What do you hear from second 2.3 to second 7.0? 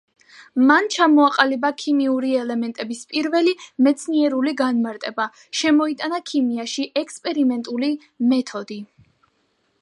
ელემენტების პირველი მეცნიერული განმარტება, შემოიტანა ქიმიაში